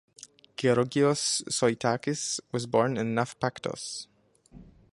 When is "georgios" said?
0.57-1.43